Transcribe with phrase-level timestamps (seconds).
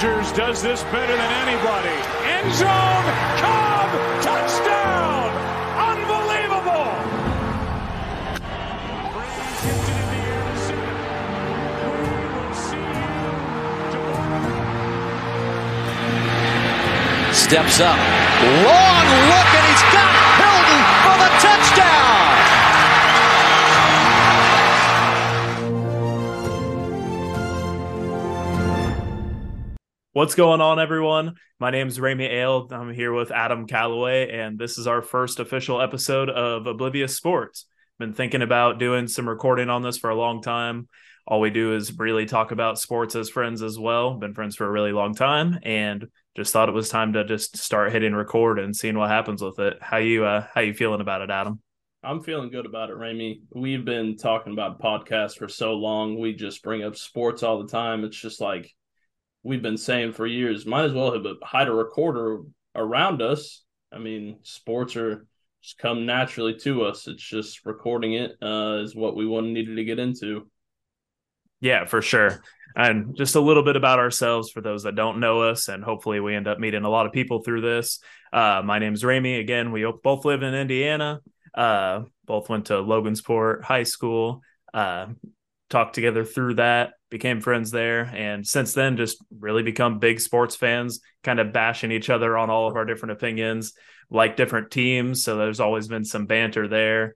[0.00, 1.88] Rodgers does this better than anybody.
[2.22, 2.68] End zone,
[3.42, 3.90] Cobb,
[4.22, 5.26] touchdown!
[5.90, 6.86] Unbelievable!
[17.34, 17.98] Steps up.
[18.62, 22.27] Long look, and he's got Hilton for the touchdown.
[30.18, 31.36] What's going on, everyone?
[31.60, 32.66] My name is Rayme Ale.
[32.72, 37.66] I'm here with Adam Calloway, and this is our first official episode of Oblivious Sports.
[38.00, 40.88] Been thinking about doing some recording on this for a long time.
[41.24, 44.14] All we do is really talk about sports as friends as well.
[44.14, 47.56] Been friends for a really long time, and just thought it was time to just
[47.56, 49.78] start hitting record and seeing what happens with it.
[49.80, 51.60] How you uh, how you feeling about it, Adam?
[52.02, 53.42] I'm feeling good about it, Rayme.
[53.54, 56.18] We've been talking about podcasts for so long.
[56.18, 58.02] We just bring up sports all the time.
[58.02, 58.74] It's just like
[59.48, 60.66] we've been saying for years.
[60.66, 62.42] Might as well have hide a recorder
[62.76, 63.64] around us.
[63.90, 65.26] I mean, sports are
[65.62, 67.08] just come naturally to us.
[67.08, 70.48] It's just recording it uh, is what we wanted needed to get into.
[71.60, 72.42] Yeah, for sure.
[72.76, 76.20] And just a little bit about ourselves for those that don't know us, and hopefully
[76.20, 78.00] we end up meeting a lot of people through this.
[78.32, 79.40] Uh, my name's Rayme.
[79.40, 81.20] Again, we both live in Indiana.
[81.54, 84.42] Uh, both went to Logansport High School.
[84.74, 85.06] Uh,
[85.70, 90.56] talked together through that, became friends there, and since then just really become big sports
[90.56, 91.00] fans.
[91.22, 93.72] Kind of bashing each other on all of our different opinions,
[94.10, 95.22] like different teams.
[95.22, 97.14] So there's always been some banter there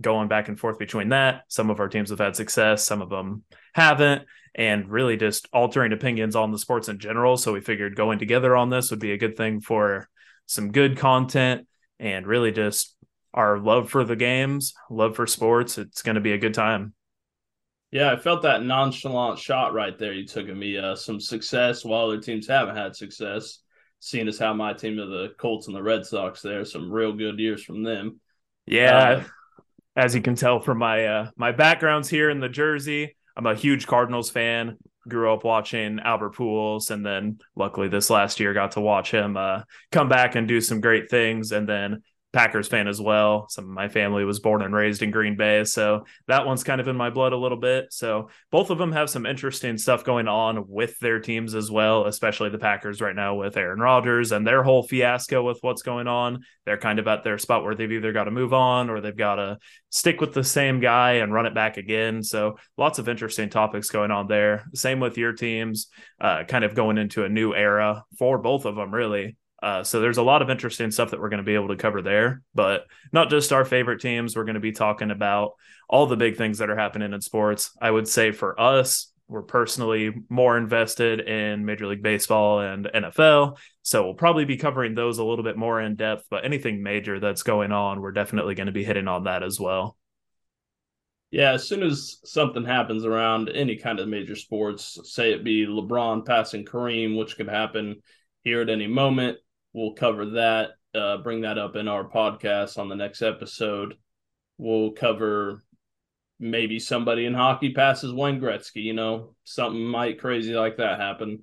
[0.00, 1.42] going back and forth between that.
[1.48, 5.92] Some of our teams have had success, some of them haven't, and really just altering
[5.92, 7.36] opinions on the sports in general.
[7.36, 10.08] So we figured going together on this would be a good thing for
[10.46, 11.66] some good content
[11.98, 12.94] and really just
[13.32, 15.78] our love for the games, love for sports.
[15.78, 16.94] It's going to be a good time.
[17.92, 20.12] Yeah, I felt that nonchalant shot right there.
[20.12, 23.60] You took at me uh, some success while other teams haven't had success.
[24.00, 27.12] Seeing as how my team of the Colts and the Red Sox there, some real
[27.12, 28.20] good years from them.
[28.66, 29.24] Yeah, uh,
[29.96, 33.54] as you can tell from my uh, my backgrounds here in the jersey, I'm a
[33.54, 34.76] huge Cardinals fan.
[35.08, 39.36] Grew up watching Albert Pujols, and then luckily this last year got to watch him
[39.36, 41.52] uh, come back and do some great things.
[41.52, 42.02] And then
[42.36, 43.48] Packers fan as well.
[43.48, 46.82] Some of my family was born and raised in Green Bay, so that one's kind
[46.82, 47.94] of in my blood a little bit.
[47.94, 52.04] So both of them have some interesting stuff going on with their teams as well,
[52.04, 56.08] especially the Packers right now with Aaron Rodgers and their whole fiasco with what's going
[56.08, 56.44] on.
[56.66, 59.16] They're kind of at their spot where they've either got to move on or they've
[59.16, 59.56] got to
[59.88, 62.22] stick with the same guy and run it back again.
[62.22, 64.66] So lots of interesting topics going on there.
[64.74, 65.88] Same with your teams,
[66.20, 69.38] uh, kind of going into a new era for both of them, really.
[69.62, 71.76] Uh, so there's a lot of interesting stuff that we're going to be able to
[71.76, 74.36] cover there, but not just our favorite teams.
[74.36, 75.52] We're going to be talking about
[75.88, 77.70] all the big things that are happening in sports.
[77.80, 83.58] I would say for us, we're personally more invested in Major League Baseball and NFL.
[83.82, 87.18] So we'll probably be covering those a little bit more in depth, but anything major
[87.18, 89.96] that's going on, we're definitely going to be hitting on that as well.
[91.30, 95.66] Yeah, as soon as something happens around any kind of major sports, say it be
[95.66, 97.96] LeBron passing Kareem, which could happen
[98.44, 99.38] here at any moment,
[99.76, 103.98] We'll cover that, uh, bring that up in our podcast on the next episode.
[104.56, 105.62] We'll cover
[106.40, 111.42] maybe somebody in hockey passes Wayne Gretzky, you know, something might crazy like that happen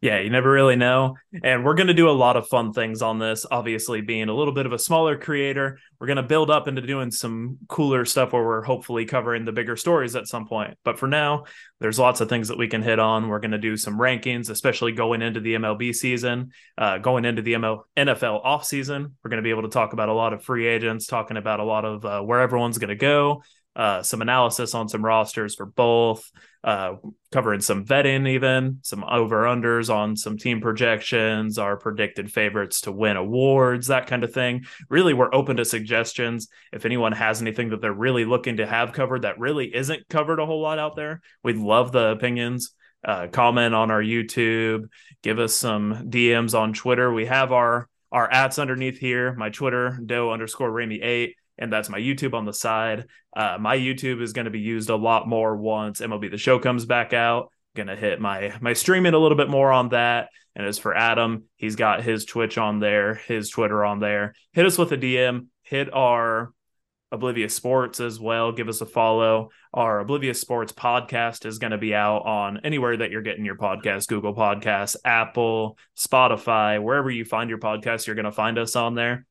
[0.00, 1.16] yeah, you never really know.
[1.44, 3.44] And we're going to do a lot of fun things on this.
[3.50, 6.80] Obviously, being a little bit of a smaller creator, we're going to build up into
[6.80, 10.78] doing some cooler stuff where we're hopefully covering the bigger stories at some point.
[10.84, 11.44] But for now,
[11.80, 13.28] there's lots of things that we can hit on.
[13.28, 17.42] We're going to do some rankings, especially going into the MLB season, uh, going into
[17.42, 19.16] the ML- NFL off season.
[19.22, 21.60] We're going to be able to talk about a lot of free agents, talking about
[21.60, 23.42] a lot of uh, where everyone's going to go,
[23.80, 26.30] uh, some analysis on some rosters for both,
[26.62, 26.96] uh,
[27.32, 32.92] covering some vetting, even some over unders on some team projections, our predicted favorites to
[32.92, 34.66] win awards, that kind of thing.
[34.90, 36.48] Really, we're open to suggestions.
[36.74, 40.40] If anyone has anything that they're really looking to have covered that really isn't covered
[40.40, 42.74] a whole lot out there, we'd love the opinions.
[43.02, 44.90] Uh, comment on our YouTube,
[45.22, 47.10] give us some DMs on Twitter.
[47.10, 49.34] We have our our ads underneath here.
[49.36, 53.06] My Twitter, doe underscore Rami eight and that's my YouTube on the side.
[53.36, 56.58] Uh, my YouTube is going to be used a lot more once MLB the Show
[56.58, 57.52] comes back out.
[57.76, 60.30] Gonna hit my my streaming a little bit more on that.
[60.56, 64.34] And as for Adam, he's got his Twitch on there, his Twitter on there.
[64.52, 65.46] Hit us with a DM.
[65.62, 66.52] Hit our
[67.12, 68.52] Oblivious Sports as well.
[68.52, 69.50] Give us a follow.
[69.72, 73.56] Our Oblivious Sports podcast is going to be out on anywhere that you're getting your
[73.56, 78.76] podcast Google Podcasts, Apple, Spotify, wherever you find your podcast, you're going to find us
[78.76, 79.26] on there.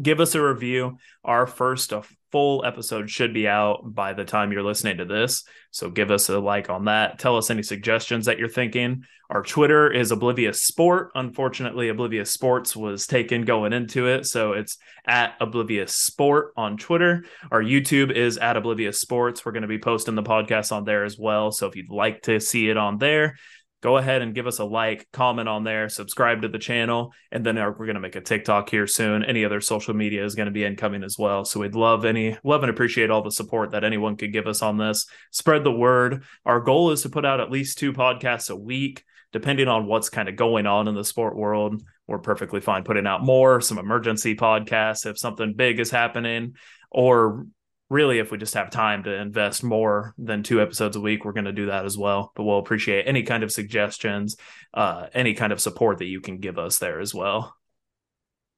[0.00, 0.98] Give us a review.
[1.24, 1.92] Our first
[2.30, 5.44] full episode should be out by the time you're listening to this.
[5.70, 7.18] So give us a like on that.
[7.18, 9.04] Tell us any suggestions that you're thinking.
[9.28, 11.10] Our Twitter is Oblivious Sport.
[11.14, 14.26] Unfortunately, Oblivious Sports was taken going into it.
[14.26, 17.24] So it's at Oblivious Sport on Twitter.
[17.50, 19.44] Our YouTube is at Oblivious Sports.
[19.44, 21.50] We're going to be posting the podcast on there as well.
[21.50, 23.36] So if you'd like to see it on there,
[23.82, 27.44] go ahead and give us a like, comment on there, subscribe to the channel, and
[27.44, 29.24] then uh, we're going to make a TikTok here soon.
[29.24, 31.44] Any other social media is going to be incoming as well.
[31.44, 34.62] So we'd love any love and appreciate all the support that anyone could give us
[34.62, 35.06] on this.
[35.32, 36.22] Spread the word.
[36.46, 39.04] Our goal is to put out at least two podcasts a week.
[39.32, 43.06] Depending on what's kind of going on in the sport world, we're perfectly fine putting
[43.06, 46.54] out more, some emergency podcasts if something big is happening,
[46.90, 47.46] or
[47.92, 51.32] really, if we just have time to invest more than two episodes a week, we're
[51.32, 52.32] going to do that as well.
[52.34, 54.36] But we'll appreciate any kind of suggestions,
[54.72, 57.54] uh, any kind of support that you can give us there as well.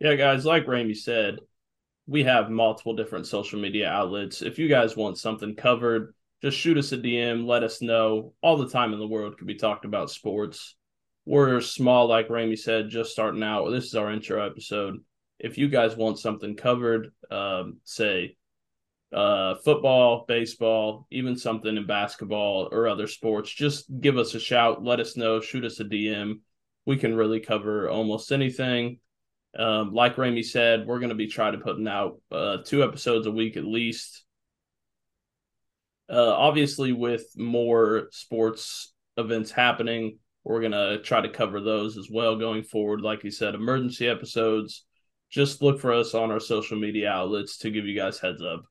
[0.00, 1.38] Yeah, guys, like Rayme said,
[2.08, 4.42] we have multiple different social media outlets.
[4.42, 6.12] If you guys want something covered,
[6.42, 8.34] just shoot us a DM, let us know.
[8.42, 10.74] All the time in the world could be talked about sports.
[11.24, 13.70] We're small, like Rayme said, just starting out.
[13.70, 14.96] This is our intro episode.
[15.38, 18.36] If you guys want something covered, um, say
[19.12, 24.84] uh, football, baseball, even something in basketball or other sports, just give us a shout.
[24.84, 25.40] Let us know.
[25.40, 26.40] Shoot us a DM.
[26.86, 28.98] We can really cover almost anything.
[29.58, 33.26] Um, like Rayme said, we're going to be trying to putting out uh, two episodes
[33.26, 34.24] a week at least.
[36.08, 42.08] Uh, obviously, with more sports events happening, we're going to try to cover those as
[42.10, 43.00] well going forward.
[43.00, 44.84] Like you said, emergency episodes.
[45.30, 48.64] Just look for us on our social media outlets to give you guys heads up.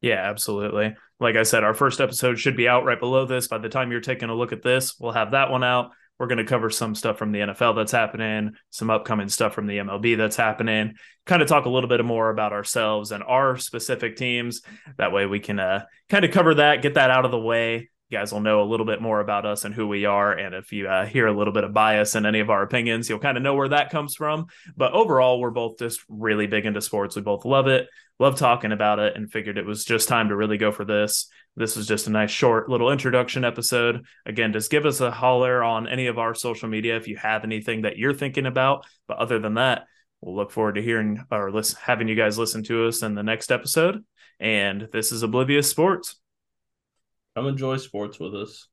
[0.00, 0.94] Yeah, absolutely.
[1.18, 3.48] Like I said, our first episode should be out right below this.
[3.48, 5.90] By the time you're taking a look at this, we'll have that one out.
[6.18, 9.66] We're going to cover some stuff from the NFL that's happening, some upcoming stuff from
[9.66, 10.94] the MLB that's happening,
[11.26, 14.62] kind of talk a little bit more about ourselves and our specific teams.
[14.96, 17.90] That way we can uh, kind of cover that, get that out of the way,
[18.08, 20.32] you guys will know a little bit more about us and who we are.
[20.32, 23.08] And if you uh, hear a little bit of bias in any of our opinions,
[23.08, 24.46] you'll kind of know where that comes from.
[24.76, 27.16] But overall, we're both just really big into sports.
[27.16, 27.88] We both love it,
[28.20, 31.28] love talking about it, and figured it was just time to really go for this.
[31.56, 34.04] This was just a nice short little introduction episode.
[34.24, 37.42] Again, just give us a holler on any of our social media if you have
[37.42, 38.86] anything that you're thinking about.
[39.08, 39.86] But other than that,
[40.20, 41.50] we'll look forward to hearing or
[41.82, 44.04] having you guys listen to us in the next episode.
[44.38, 46.16] And this is Oblivious Sports.
[47.36, 48.66] Come enjoy sports with us.